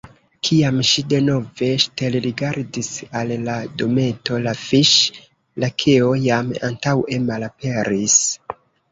[0.47, 2.87] Kiam ŝi denove ŝtelrigardis
[3.19, 8.17] al la dometo, la Fiŝ-Lakeo jam antaŭe malaperis.